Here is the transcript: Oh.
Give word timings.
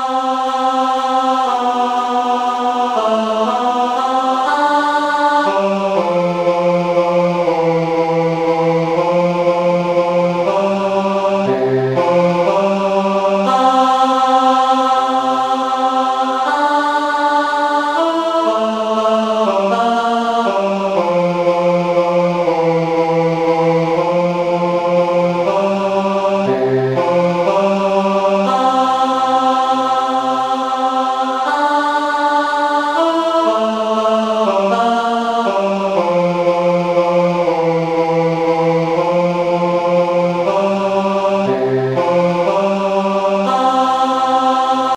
Oh. 0.00 0.27